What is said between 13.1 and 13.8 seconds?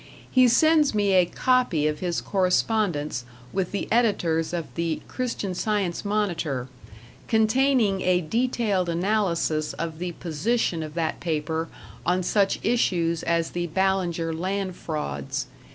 as the